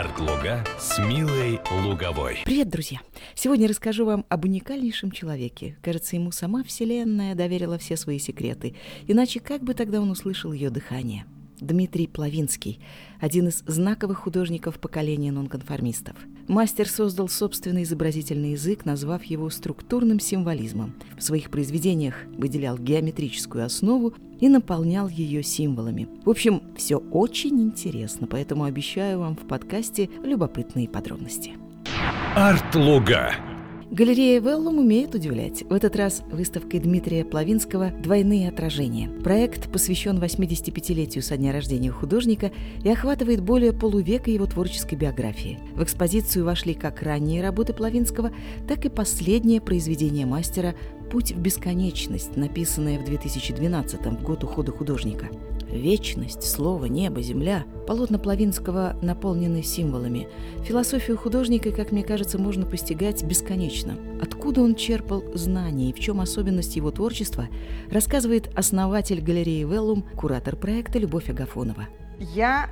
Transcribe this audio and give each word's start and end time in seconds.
Арт-луга 0.00 0.64
с 0.78 0.98
Милой 0.98 1.60
Луговой. 1.84 2.38
Привет, 2.46 2.70
друзья! 2.70 3.00
Сегодня 3.34 3.68
расскажу 3.68 4.06
вам 4.06 4.24
об 4.30 4.46
уникальнейшем 4.46 5.10
человеке. 5.10 5.76
Кажется, 5.82 6.16
ему 6.16 6.32
сама 6.32 6.64
Вселенная 6.64 7.34
доверила 7.34 7.76
все 7.76 7.98
свои 7.98 8.18
секреты. 8.18 8.74
Иначе 9.08 9.40
как 9.40 9.62
бы 9.62 9.74
тогда 9.74 10.00
он 10.00 10.10
услышал 10.10 10.54
ее 10.54 10.70
дыхание? 10.70 11.26
Дмитрий 11.60 12.06
Плавинский, 12.06 12.80
один 13.20 13.48
из 13.48 13.62
знаковых 13.66 14.20
художников 14.20 14.80
поколения 14.80 15.32
нонконформистов. 15.32 16.16
Мастер 16.48 16.88
создал 16.88 17.28
собственный 17.28 17.82
изобразительный 17.82 18.52
язык, 18.52 18.86
назвав 18.86 19.24
его 19.24 19.50
структурным 19.50 20.18
символизмом. 20.18 20.94
В 21.18 21.22
своих 21.22 21.50
произведениях 21.50 22.14
выделял 22.38 22.78
геометрическую 22.78 23.66
основу 23.66 24.14
и 24.40 24.48
наполнял 24.48 25.08
ее 25.08 25.42
символами. 25.42 26.08
В 26.24 26.30
общем, 26.30 26.62
все 26.76 26.96
очень 26.96 27.60
интересно, 27.60 28.26
поэтому 28.26 28.64
обещаю 28.64 29.20
вам 29.20 29.36
в 29.36 29.46
подкасте 29.46 30.08
любопытные 30.22 30.88
подробности. 30.88 31.52
Арт-луга. 32.34 33.49
Галерея 33.90 34.40
Веллум 34.40 34.78
умеет 34.78 35.16
удивлять. 35.16 35.64
В 35.64 35.72
этот 35.72 35.96
раз 35.96 36.22
выставкой 36.30 36.78
Дмитрия 36.78 37.24
Плавинского 37.24 37.90
«Двойные 37.90 38.48
отражения». 38.48 39.08
Проект 39.24 39.68
посвящен 39.68 40.16
85-летию 40.18 41.24
со 41.24 41.36
дня 41.36 41.52
рождения 41.52 41.90
художника 41.90 42.52
и 42.84 42.88
охватывает 42.88 43.40
более 43.40 43.72
полувека 43.72 44.30
его 44.30 44.46
творческой 44.46 44.94
биографии. 44.94 45.58
В 45.74 45.82
экспозицию 45.82 46.44
вошли 46.44 46.74
как 46.74 47.02
ранние 47.02 47.42
работы 47.42 47.72
Плавинского, 47.72 48.30
так 48.68 48.84
и 48.84 48.88
последнее 48.88 49.60
произведение 49.60 50.24
мастера 50.24 50.76
«Путь 51.10 51.32
в 51.32 51.40
бесконечность», 51.40 52.36
написанное 52.36 53.00
в 53.00 53.04
2012 53.04 54.22
год 54.22 54.44
ухода 54.44 54.70
художника. 54.70 55.30
Вечность, 55.68 56.44
слово, 56.44 56.86
небо, 56.86 57.22
земля. 57.22 57.64
Полотна 57.90 58.20
Плавинского 58.20 58.94
наполнены 59.02 59.64
символами. 59.64 60.28
Философию 60.62 61.18
художника, 61.18 61.72
как 61.72 61.90
мне 61.90 62.04
кажется, 62.04 62.38
можно 62.38 62.64
постигать 62.64 63.24
бесконечно. 63.24 63.96
Откуда 64.22 64.60
он 64.60 64.76
черпал 64.76 65.24
знания 65.34 65.90
и 65.90 65.92
в 65.92 65.98
чем 65.98 66.20
особенность 66.20 66.76
его 66.76 66.92
творчества, 66.92 67.48
рассказывает 67.90 68.56
основатель 68.56 69.20
галереи 69.20 69.64
«Веллум», 69.64 70.02
куратор 70.02 70.54
проекта 70.54 71.00
Любовь 71.00 71.30
Агафонова. 71.30 71.88
Я 72.20 72.68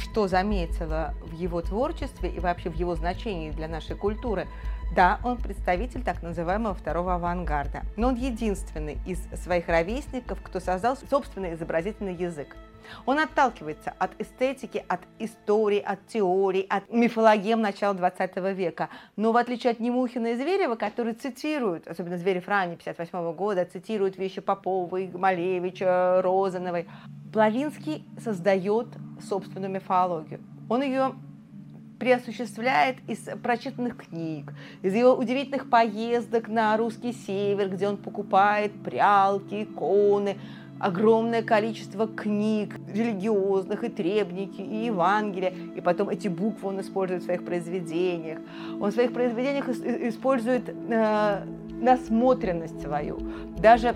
что 0.00 0.26
заметила 0.26 1.12
в 1.26 1.38
его 1.38 1.60
творчестве 1.60 2.30
и 2.30 2.40
вообще 2.40 2.70
в 2.70 2.74
его 2.74 2.94
значении 2.94 3.50
для 3.50 3.68
нашей 3.68 3.94
культуры– 3.94 4.48
да, 4.94 5.20
он 5.24 5.38
представитель 5.38 6.02
так 6.02 6.22
называемого 6.22 6.74
второго 6.74 7.14
авангарда, 7.14 7.82
но 7.96 8.08
он 8.08 8.14
единственный 8.14 8.98
из 9.06 9.20
своих 9.42 9.66
ровесников, 9.68 10.38
кто 10.42 10.60
создал 10.60 10.98
собственный 11.08 11.54
изобразительный 11.54 12.14
язык. 12.14 12.54
Он 13.06 13.18
отталкивается 13.18 13.92
от 13.98 14.10
эстетики, 14.20 14.84
от 14.88 15.00
истории, 15.18 15.80
от 15.80 16.06
теорий, 16.06 16.66
от 16.68 16.90
мифологем 16.92 17.60
начала 17.60 17.94
20 17.94 18.36
века. 18.54 18.88
Но 19.16 19.32
в 19.32 19.36
отличие 19.36 19.72
от 19.72 19.80
Немухина 19.80 20.28
и 20.28 20.36
Зверева, 20.36 20.76
которые 20.76 21.14
цитируют, 21.14 21.86
особенно 21.88 22.18
Зверев 22.18 22.48
ранее, 22.48 22.76
58 22.76 23.32
года, 23.34 23.64
цитируют 23.64 24.16
вещи 24.16 24.40
Поповой, 24.40 25.10
Малевича, 25.12 26.20
Розановой, 26.22 26.88
Плавинский 27.32 28.04
создает 28.22 28.88
собственную 29.20 29.70
мифологию. 29.70 30.40
Он 30.68 30.82
ее 30.82 31.14
преосуществляет 32.02 32.96
из 33.06 33.20
прочитанных 33.44 33.96
книг, 33.96 34.52
из 34.82 34.92
его 34.92 35.14
удивительных 35.14 35.70
поездок 35.70 36.48
на 36.48 36.76
русский 36.76 37.12
север, 37.12 37.68
где 37.68 37.86
он 37.86 37.96
покупает 37.96 38.72
прялки, 38.82 39.62
иконы, 39.62 40.36
огромное 40.82 41.42
количество 41.42 42.08
книг 42.08 42.74
религиозных, 42.92 43.84
и 43.84 43.88
требники, 43.88 44.60
и 44.60 44.86
Евангелия, 44.86 45.52
и 45.76 45.80
потом 45.80 46.08
эти 46.08 46.26
буквы 46.26 46.70
он 46.70 46.80
использует 46.80 47.22
в 47.22 47.24
своих 47.24 47.44
произведениях. 47.44 48.40
Он 48.80 48.90
в 48.90 48.92
своих 48.92 49.12
произведениях 49.12 49.68
использует 49.68 50.68
э, 50.68 51.44
насмотренность 51.80 52.82
свою. 52.82 53.20
Даже 53.58 53.94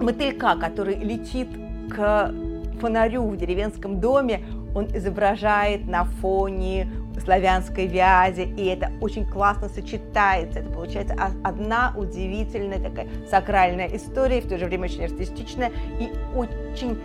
мотылька, 0.00 0.56
который 0.56 0.94
летит 0.94 1.48
к 1.90 2.32
фонарю 2.80 3.26
в 3.26 3.36
деревенском 3.36 4.00
доме, 4.00 4.44
он 4.74 4.88
изображает 4.94 5.86
на 5.86 6.04
фоне 6.04 6.88
славянской 7.22 7.86
вязи, 7.86 8.42
и 8.42 8.66
это 8.66 8.90
очень 9.00 9.26
классно 9.26 9.68
сочетается. 9.68 10.60
Это 10.60 10.70
получается 10.70 11.16
одна 11.42 11.94
удивительная 11.96 12.80
такая 12.80 13.06
сакральная 13.30 13.88
история, 13.94 14.40
в 14.40 14.48
то 14.48 14.58
же 14.58 14.66
время 14.66 14.84
очень 14.84 15.04
артистичная 15.04 15.70
и 16.00 16.10
очень 16.36 16.98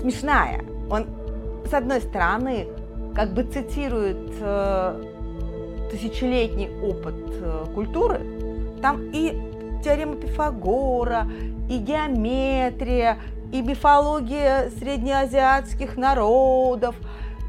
смешная. 0.00 0.62
Он, 0.90 1.06
с 1.68 1.72
одной 1.72 2.00
стороны, 2.00 2.66
как 3.14 3.32
бы 3.32 3.44
цитирует 3.44 4.32
э, 4.40 5.02
тысячелетний 5.90 6.68
опыт 6.82 7.14
э, 7.40 7.66
культуры, 7.74 8.20
там 8.82 9.10
и 9.12 9.36
теорема 9.84 10.16
Пифагора, 10.16 11.26
и 11.68 11.78
геометрия, 11.78 13.18
и 13.52 13.62
мифология 13.62 14.70
среднеазиатских 14.70 15.96
народов– 15.96 16.94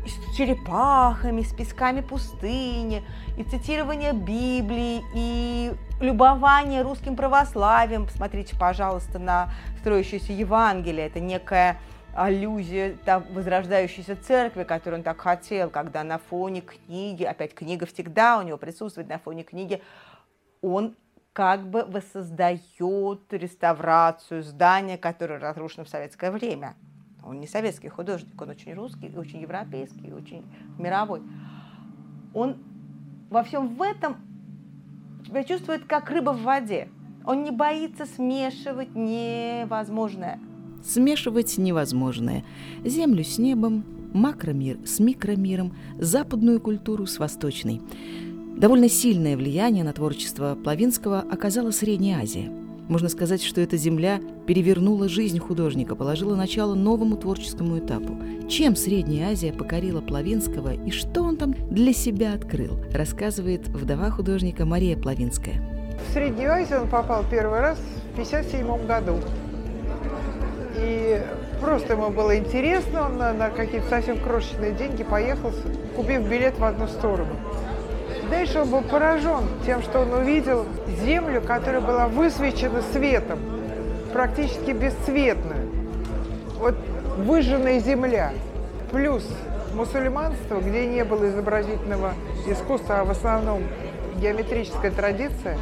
с 0.06 0.36
черепахами, 0.36 1.42
с 1.42 1.54
песками 1.54 2.02
пустыни, 2.02 3.04
и 3.38 3.44
цитирование 3.44 4.14
Библии, 4.14 5.04
и 5.14 5.74
любование 6.00 6.82
русским 6.82 7.16
православием. 7.16 8.06
Посмотрите, 8.06 8.56
пожалуйста, 8.58 9.20
на 9.20 9.50
строящуюся 9.80 10.34
Евангелие. 10.34 11.08
Это 11.08 11.20
некая 11.20 11.80
аллюзия 12.14 12.98
там, 13.06 13.26
возрождающейся 13.32 14.16
церкви, 14.16 14.64
которую 14.64 15.00
он 15.00 15.04
так 15.04 15.22
хотел, 15.22 15.70
когда 15.70 16.04
на 16.04 16.18
фоне 16.18 16.62
книги, 16.62 17.24
опять 17.24 17.54
книга 17.54 17.86
всегда 17.86 18.40
у 18.40 18.42
него 18.42 18.58
присутствует 18.58 19.08
на 19.08 19.18
фоне 19.18 19.44
книги, 19.44 19.82
он 20.62 20.96
как 21.34 21.70
бы 21.70 21.84
воссоздает 21.86 23.22
реставрацию 23.32 24.44
здания, 24.44 24.98
которое 24.98 25.40
разрушено 25.40 25.86
в 25.86 25.90
советское 25.90 26.32
время. 26.32 26.76
Он 27.24 27.40
не 27.40 27.48
советский 27.48 27.90
художник, 27.90 28.42
он 28.42 28.50
очень 28.50 28.74
русский, 28.74 29.14
очень 29.16 29.42
европейский, 29.42 30.12
очень 30.12 30.44
мировой. 30.78 31.22
Он 32.34 32.58
во 33.30 33.44
всем 33.44 33.76
в 33.76 33.82
этом 33.82 34.18
себя 35.26 35.44
чувствует 35.44 35.86
как 35.86 36.10
рыба 36.10 36.32
в 36.32 36.42
воде. 36.42 36.90
Он 37.26 37.44
не 37.44 37.52
боится 37.52 38.06
смешивать 38.06 38.96
невозможное. 38.96 40.40
Смешивать 40.84 41.58
невозможное. 41.60 42.44
Землю 42.84 43.24
с 43.24 43.38
небом, 43.38 43.86
макромир 44.14 44.80
с 44.86 45.00
микромиром, 45.00 45.78
западную 46.00 46.60
культуру 46.60 47.06
с 47.06 47.20
восточной. 47.20 47.82
Довольно 48.62 48.88
сильное 48.88 49.36
влияние 49.36 49.84
на 49.84 49.92
творчество 49.92 50.56
Плавинского 50.56 51.20
оказала 51.20 51.72
Средняя 51.72 52.22
Азия– 52.22 52.50
можно 52.92 53.08
сказать, 53.08 53.42
что 53.42 53.62
эта 53.62 53.78
земля 53.78 54.20
перевернула 54.46 55.08
жизнь 55.08 55.40
художника, 55.40 55.96
положила 55.96 56.36
начало 56.36 56.76
новому 56.76 57.16
творческому 57.16 57.80
этапу. 57.80 58.18
Чем 58.50 58.76
Средняя 58.76 59.32
Азия 59.32 59.54
покорила 59.54 60.02
Плавинского 60.02 60.74
и 60.74 60.92
что 60.92 61.22
он 61.22 61.38
там 61.38 61.54
для 61.70 61.94
себя 61.94 62.34
открыл, 62.34 62.78
рассказывает 62.94 63.70
вдова 63.70 64.10
художника 64.10 64.66
Мария 64.66 64.98
Плавинская. 64.98 65.56
В 66.10 66.14
Среднюю 66.14 66.52
Азию 66.52 66.82
он 66.82 66.90
попал 66.90 67.24
первый 67.32 67.62
раз 67.62 67.78
в 67.78 68.20
1957 68.20 68.86
году. 68.86 69.16
И 70.76 71.22
просто 71.62 71.94
ему 71.94 72.10
было 72.10 72.38
интересно, 72.38 73.06
он 73.06 73.18
на, 73.18 73.32
на 73.32 73.50
какие-то 73.52 73.88
совсем 73.88 74.20
крошечные 74.20 74.74
деньги 74.74 75.04
поехал, 75.04 75.54
купив 75.96 76.30
билет 76.30 76.60
в 76.60 76.64
одну 76.66 76.88
сторону. 76.88 77.38
Дальше 78.32 78.60
он 78.60 78.70
был 78.70 78.82
поражен 78.82 79.44
тем, 79.66 79.82
что 79.82 80.00
он 80.00 80.14
увидел 80.14 80.66
землю, 81.04 81.42
которая 81.42 81.82
была 81.82 82.08
высвечена 82.08 82.82
светом, 82.94 83.40
практически 84.14 84.72
бесцветную. 84.72 85.70
Вот 86.58 86.76
выжженная 87.18 87.80
земля, 87.80 88.32
плюс 88.90 89.28
мусульманство, 89.74 90.62
где 90.62 90.88
не 90.88 91.04
было 91.04 91.28
изобразительного 91.28 92.14
искусства, 92.48 93.02
а 93.02 93.04
в 93.04 93.12
основном 93.12 93.64
геометрическая 94.16 94.92
традиция, 94.92 95.58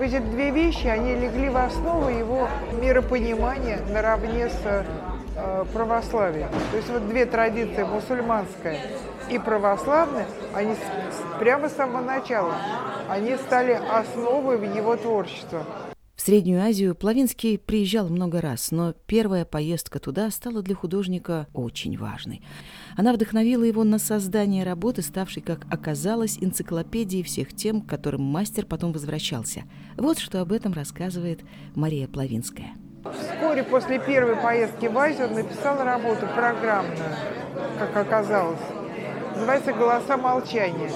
эти 0.00 0.18
две 0.18 0.50
вещи, 0.50 0.86
они 0.86 1.14
легли 1.14 1.50
в 1.50 1.58
основу 1.58 2.08
его 2.08 2.48
миропонимания 2.80 3.80
наравне 3.90 4.48
с 4.48 4.86
э, 5.36 5.64
православием. 5.72 6.48
То 6.70 6.76
есть 6.76 6.88
вот 6.88 7.08
две 7.08 7.26
традиции, 7.26 7.84
мусульманская 7.84 8.78
и 9.30 9.38
православные, 9.38 10.26
они 10.54 10.74
прямо 11.38 11.68
с 11.68 11.74
самого 11.74 12.02
начала, 12.02 12.54
они 13.08 13.36
стали 13.36 13.72
основой 13.72 14.56
его 14.76 14.96
творчества. 14.96 15.64
В 16.16 16.22
Среднюю 16.22 16.62
Азию 16.62 16.94
Плавинский 16.94 17.58
приезжал 17.58 18.08
много 18.08 18.40
раз, 18.40 18.70
но 18.70 18.94
первая 19.06 19.44
поездка 19.44 19.98
туда 19.98 20.30
стала 20.30 20.62
для 20.62 20.74
художника 20.74 21.46
очень 21.52 21.98
важной. 21.98 22.40
Она 22.96 23.12
вдохновила 23.12 23.62
его 23.64 23.84
на 23.84 23.98
создание 23.98 24.64
работы, 24.64 25.02
ставшей, 25.02 25.42
как 25.42 25.66
оказалось, 25.70 26.38
энциклопедией 26.40 27.22
всех 27.22 27.54
тем, 27.54 27.82
к 27.82 27.88
которым 27.88 28.22
мастер 28.22 28.64
потом 28.64 28.92
возвращался. 28.92 29.64
Вот 29.98 30.18
что 30.18 30.40
об 30.40 30.52
этом 30.52 30.72
рассказывает 30.72 31.40
Мария 31.74 32.08
Плавинская. 32.08 32.70
Вскоре 33.12 33.62
после 33.62 33.98
первой 33.98 34.36
поездки 34.36 34.86
в 34.86 34.98
Азию 34.98 35.28
написал 35.30 35.82
работу 35.82 36.26
программную, 36.34 36.98
как 37.78 37.96
оказалось 37.96 38.60
называется 39.36 39.72
«Голоса 39.72 40.16
молчания», 40.16 40.90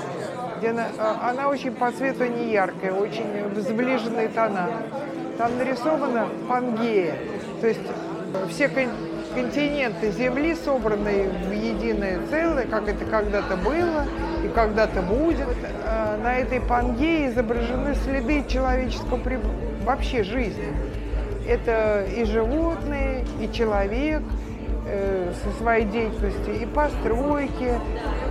где 0.58 0.70
она, 0.70 0.86
а, 0.98 1.30
она 1.30 1.48
очень 1.48 1.72
по 1.72 1.92
цвету 1.92 2.24
не 2.26 2.52
яркая, 2.52 2.92
очень 2.92 3.26
сближенные 3.54 4.28
тона. 4.28 4.68
Там 5.38 5.56
нарисована 5.58 6.28
Пангея, 6.48 7.14
то 7.60 7.68
есть 7.68 7.80
все 8.50 8.68
континенты 8.68 10.10
Земли 10.10 10.54
собраны 10.54 11.30
в 11.48 11.52
единое 11.52 12.20
целое, 12.30 12.66
как 12.66 12.88
это 12.88 13.04
когда-то 13.04 13.56
было 13.56 14.06
и 14.44 14.48
когда-то 14.48 15.02
будет. 15.02 15.46
А, 15.84 16.18
на 16.18 16.36
этой 16.36 16.60
Пангее 16.60 17.28
изображены 17.28 17.94
следы 17.94 18.44
человеческого 18.48 19.20
вообще 19.82 20.24
жизни. 20.24 20.74
Это 21.46 22.04
и 22.04 22.24
животные, 22.24 23.24
и 23.40 23.52
человек 23.52 24.22
э, 24.86 25.32
со 25.42 25.62
своей 25.62 25.86
деятельностью, 25.86 26.60
и 26.60 26.66
постройки, 26.66 27.80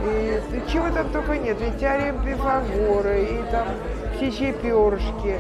и, 0.06 0.58
и 0.58 0.72
чего 0.72 0.90
там 0.90 1.10
только 1.12 1.38
нет. 1.38 1.58
Ведь 1.60 1.80
теорем 1.80 2.24
Пифагора, 2.24 3.20
и 3.20 3.52
там 3.52 3.68
птичьи 4.16 4.52
перышки, 4.52 5.38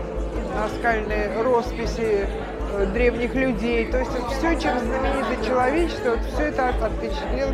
наскальные 0.56 1.42
росписи 1.42 2.28
э, 2.74 2.86
древних 2.94 3.36
людей. 3.36 3.86
То 3.86 4.00
есть 4.00 4.12
все, 4.12 4.60
чем 4.60 4.80
знаменито 4.80 5.46
человечество, 5.46 6.12
вот 6.12 6.20
все 6.34 6.44
это 6.44 6.70
отпечатлел 6.70 7.50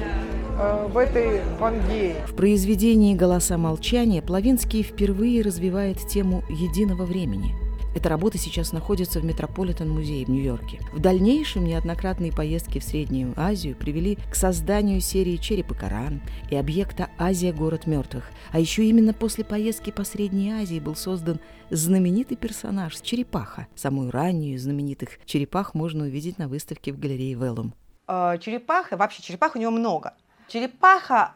э, 0.60 0.88
в 0.88 0.98
этой 0.98 1.42
Пангее. 1.60 2.16
В 2.28 2.36
произведении 2.36 3.16
«Голоса 3.16 3.58
молчания» 3.58 4.22
Плавинский 4.22 4.84
впервые 4.84 5.42
развивает 5.42 5.98
тему 6.08 6.44
единого 6.50 7.04
времени– 7.04 7.56
эта 7.96 8.10
работа 8.10 8.38
сейчас 8.38 8.74
находится 8.74 9.22
в 9.22 9.26
Метрополитен-музее 9.26 10.26
в 10.26 10.30
Нью-Йорке. 10.30 10.82
В 10.92 11.00
дальнейшем 11.00 11.64
неоднократные 11.64 12.34
поездки 12.34 12.80
в 12.80 12.84
Среднюю 12.84 13.34
Азию 13.38 13.74
привели 13.74 14.18
к 14.30 14.36
созданию 14.36 15.00
серии 15.00 15.38
«Череп 15.38 15.72
и 15.72 15.76
Коран» 15.76 16.22
и 16.52 16.58
объекта 16.58 17.10
«Азия. 17.18 17.54
Город 17.54 17.88
мертвых». 17.88 18.30
А 18.52 18.60
еще 18.60 18.84
именно 18.84 19.14
после 19.14 19.46
поездки 19.46 19.92
по 19.92 20.04
Средней 20.04 20.52
Азии 20.52 20.80
был 20.82 20.96
создан 20.96 21.40
знаменитый 21.70 22.36
персонаж– 22.36 23.00
черепаха. 23.02 23.68
Самую 23.76 24.12
раннюю 24.12 24.60
знаменитых 24.60 25.12
черепах 25.26 25.74
можно 25.74 26.04
увидеть 26.04 26.38
на 26.38 26.50
выставке 26.50 26.92
в 26.92 27.00
галерее 27.00 27.36
Веллум. 27.36 27.74
А, 28.08 28.38
черепаха, 28.40 28.98
вообще 28.98 29.24
черепах 29.24 29.56
у 29.56 29.60
него 29.60 29.72
много. 29.72 30.16
Черепаха 30.50 31.36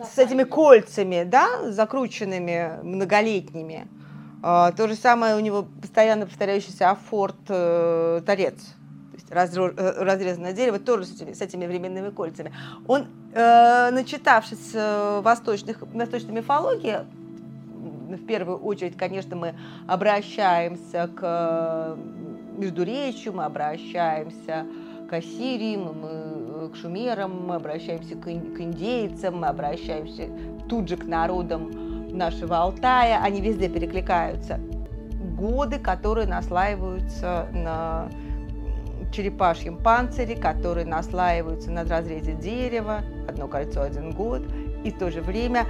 с 0.00 0.18
этими 0.18 0.42
кольцами, 0.42 1.22
да, 1.22 1.70
закрученными, 1.70 2.82
многолетними– 2.82 3.86
то 4.44 4.88
же 4.88 4.94
самое 4.94 5.36
у 5.36 5.40
него 5.40 5.66
постоянно 5.80 6.26
повторяющийся 6.26 6.90
афорт 6.90 7.36
э, 7.48 8.20
торец. 8.26 8.74
Э, 9.30 10.04
разрезанное 10.04 10.52
дерево 10.52 10.78
тоже 10.78 11.06
с 11.06 11.14
этими, 11.14 11.32
с 11.32 11.40
этими 11.40 11.66
временными 11.66 12.10
кольцами. 12.10 12.52
Он, 12.86 13.06
э, 13.32 13.90
начитавшись 13.90 14.70
э, 14.74 15.20
восточных, 15.22 15.80
восточной 15.80 16.32
мифологии, 16.32 16.98
в 18.10 18.26
первую 18.26 18.58
очередь, 18.58 18.96
конечно, 18.96 19.34
мы 19.34 19.54
обращаемся 19.88 21.08
к 21.08 21.20
э, 21.22 21.96
Междуречью, 22.58 23.32
мы 23.32 23.44
обращаемся 23.44 24.66
к 25.08 25.12
Ассирии, 25.12 25.76
мы, 25.76 25.92
мы 25.92 26.68
к 26.70 26.76
шумерам, 26.76 27.46
мы 27.46 27.56
обращаемся 27.56 28.14
к, 28.14 28.22
к 28.22 28.26
индейцам, 28.60 29.38
мы 29.40 29.48
обращаемся 29.48 30.28
тут 30.68 30.88
же 30.88 30.96
к 30.96 31.04
народам 31.04 31.93
нашего 32.14 32.58
Алтая, 32.58 33.20
они 33.22 33.40
везде 33.40 33.68
перекликаются. 33.68 34.58
Годы, 35.36 35.78
которые 35.78 36.26
наслаиваются 36.26 37.48
на 37.52 38.08
черепашьем 39.12 39.76
панцире, 39.76 40.36
которые 40.36 40.86
наслаиваются 40.86 41.70
на 41.70 41.84
разрезе 41.84 42.32
дерева, 42.32 43.02
одно 43.28 43.48
кольцо, 43.48 43.82
один 43.82 44.10
год, 44.10 44.42
и 44.84 44.90
в 44.90 44.98
то 44.98 45.10
же 45.10 45.20
время 45.20 45.66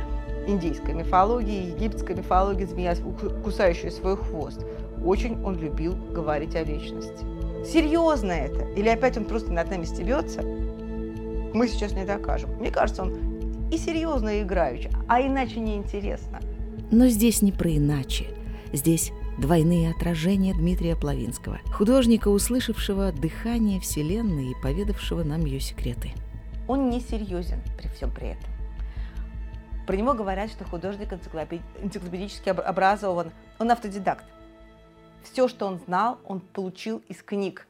индийской 0.46 0.94
мифологии, 0.94 1.72
египетской 1.72 2.16
мифологии, 2.16 2.64
змея, 2.64 2.94
кусающая 3.42 3.90
свой 3.90 4.16
хвост. 4.16 4.64
Очень 5.04 5.42
он 5.44 5.58
любил 5.58 5.94
говорить 6.12 6.56
о 6.56 6.62
вечности. 6.62 7.24
Серьезно 7.64 8.32
это? 8.32 8.64
Или 8.76 8.88
опять 8.88 9.16
он 9.16 9.24
просто 9.24 9.52
над 9.52 9.70
нами 9.70 9.84
стебется? 9.84 10.42
Мы 10.42 11.68
сейчас 11.68 11.92
не 11.92 12.04
докажем. 12.04 12.50
Мне 12.58 12.70
кажется, 12.70 13.02
он 13.02 13.33
и 13.70 13.76
серьезно 13.78 14.42
играючи, 14.42 14.90
а 15.08 15.20
иначе 15.20 15.60
неинтересно. 15.60 16.40
Но 16.90 17.08
здесь 17.08 17.42
не 17.42 17.52
про 17.52 17.76
иначе. 17.76 18.26
Здесь 18.72 19.12
двойные 19.38 19.90
отражения 19.90 20.54
Дмитрия 20.54 20.96
Плавинского, 20.96 21.58
художника, 21.72 22.28
услышавшего 22.28 23.12
дыхание 23.12 23.80
Вселенной 23.80 24.52
и 24.52 24.62
поведавшего 24.62 25.22
нам 25.22 25.44
ее 25.44 25.60
секреты. 25.60 26.12
Он 26.68 26.90
не 26.90 27.00
серьезен 27.00 27.60
при 27.78 27.88
всем 27.88 28.10
при 28.10 28.28
этом. 28.28 28.50
Про 29.86 29.96
него 29.96 30.14
говорят, 30.14 30.50
что 30.50 30.64
художник 30.64 31.12
энциклопедически 31.12 32.48
образован. 32.48 33.32
Он 33.58 33.70
автодидакт. 33.70 34.24
Все, 35.22 35.46
что 35.48 35.66
он 35.66 35.78
знал, 35.86 36.18
он 36.24 36.40
получил 36.40 37.02
из 37.08 37.22
книг. 37.22 37.66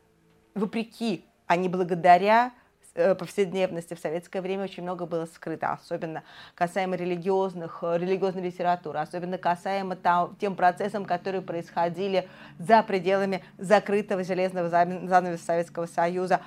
Вопреки, 0.54 1.24
а 1.46 1.56
не 1.56 1.68
благодаря 1.68 2.52
повседневности 2.94 3.94
в 3.94 3.98
советское 3.98 4.40
время 4.40 4.64
очень 4.64 4.82
много 4.82 5.06
было 5.06 5.26
скрыто, 5.26 5.72
особенно 5.72 6.22
касаемо 6.54 6.96
религиозных, 6.96 7.80
э, 7.82 7.98
религиозной 7.98 8.42
литературы, 8.42 9.00
особенно 9.00 9.36
касаемо 9.36 9.96
там, 9.96 10.36
тем 10.40 10.54
процессам, 10.54 11.04
которые 11.04 11.42
происходили 11.42 12.28
за 12.58 12.82
пределами 12.82 13.42
закрытого 13.58 14.22
железного 14.22 14.68
занавеса 14.68 15.44
Советского 15.44 15.86
Союза. 15.86 16.40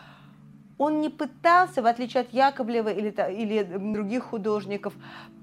Он 0.77 1.01
не 1.01 1.09
пытался, 1.09 1.81
в 1.81 1.85
отличие 1.85 2.21
от 2.21 2.31
Яковлева 2.31 2.89
или, 2.89 3.13
или 3.31 3.63
других 3.63 4.25
художников, 4.25 4.93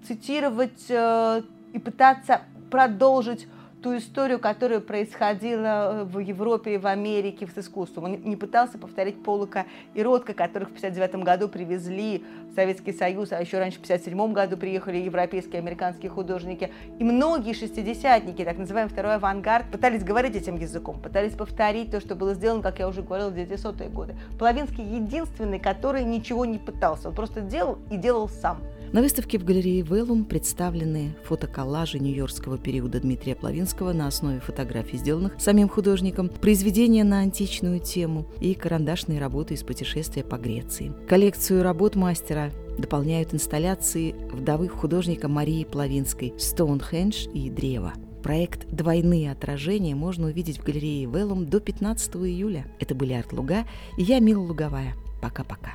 цитировать 0.07 0.87
э, 0.89 1.43
и 1.73 1.79
пытаться 1.79 2.43
продолжить 2.71 3.47
ту 3.85 3.99
историю, 3.99 4.39
которая 4.39 4.81
происходила 4.81 6.01
э, 6.01 6.05
в 6.05 6.19
Европе 6.19 6.77
и 6.77 6.79
в 6.79 6.87
Америке 6.87 7.47
с 7.55 7.59
искусством. 7.59 8.05
Он 8.05 8.13
не 8.25 8.35
пытался 8.35 8.79
повторить 8.79 9.23
Полока 9.23 9.67
и 9.93 10.03
Ротко, 10.03 10.33
которых 10.33 10.71
в 10.71 10.79
1959 10.79 11.23
году 11.23 11.49
привезли 11.49 12.25
в 12.51 12.55
Советский 12.55 12.95
Союз, 12.95 13.33
а 13.33 13.41
еще 13.43 13.59
раньше 13.59 13.77
в 13.79 13.85
1957 13.85 14.33
году 14.33 14.57
приехали 14.57 14.97
европейские 14.97 15.59
американские 15.59 16.11
художники. 16.11 16.71
И 16.99 17.05
многие 17.05 17.53
шестидесятники, 17.53 18.43
так 18.43 18.57
называемый 18.57 18.91
второй 18.91 19.17
авангард, 19.17 19.71
пытались 19.71 20.03
говорить 20.03 20.35
этим 20.35 20.57
языком, 20.57 20.99
пытались 20.99 21.35
повторить 21.35 21.91
то, 21.91 22.01
что 22.01 22.15
было 22.15 22.33
сделано, 22.33 22.63
как 22.63 22.79
я 22.79 22.89
уже 22.89 23.03
говорила, 23.03 23.29
в 23.29 23.37
900-е 23.37 23.91
годы. 23.91 24.17
Половинский 24.39 24.83
единственный, 24.83 25.59
который 25.59 26.05
ничего 26.05 26.47
не 26.47 26.59
пытался, 26.59 27.11
он 27.11 27.15
просто 27.15 27.43
делал 27.43 27.77
и 27.91 27.99
делал 27.99 28.31
сам. 28.31 28.63
На 28.95 29.03
выставке 29.03 29.41
в 29.41 29.45
галерее 29.45 29.83
Веллум 29.83 30.25
представлены 30.25 31.17
фотоколлажи 31.25 31.99
нью-йоркского 31.99 32.59
периода 32.59 33.01
Дмитрия 33.01 33.35
Плавинского 33.35 33.93
на 33.93 34.07
основе 34.07 34.39
фотографий, 34.39 34.99
сделанных 34.99 35.33
самим 35.37 35.69
художником, 35.69 36.29
произведения 36.29 37.03
на 37.03 37.19
античную 37.19 37.81
тему 37.81 38.29
и 38.39 38.55
карандашные 38.55 39.19
работы 39.19 39.55
из 39.55 39.65
путешествия 39.65 40.23
по 40.23 40.37
Греции. 40.37 40.93
Коллекцию 41.09 41.65
работ 41.65 41.97
мастера 41.97 42.53
дополняют 42.79 43.35
инсталляции 43.35 44.15
вдовы 44.31 44.69
художника 44.69 45.27
Марии 45.27 45.65
Плавинской 45.65 46.33
«Стоунхендж» 46.39 47.27
и 47.35 47.51
«Древо». 47.51 47.95
Проект 48.23 48.69
«Двойные 48.69 49.33
отражения» 49.33 49.97
можно 49.97 50.29
увидеть 50.29 50.61
в 50.61 50.65
галерее 50.65 51.07
Веллум 51.07 51.47
до 51.47 51.59
15 51.59 52.15
июля. 52.15 52.65
Это 52.79 52.95
были 52.95 53.15
Арт 53.15 53.33
Луга 53.33 53.65
и 53.99 54.05
я, 54.05 54.21
Мила 54.21 54.43
Луговая. 54.43 54.95
Пока-пока. 55.21 55.75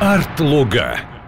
Арт 0.00 0.40
Луга. 0.40 1.25